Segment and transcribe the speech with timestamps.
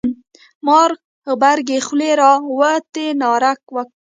[0.65, 0.91] مار
[1.29, 3.83] غبرگې خولې را وتې ناره وکړه.